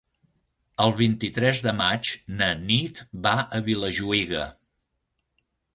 [0.85, 4.51] El vint-i-tres de maig na Nit va a Vilajuïga.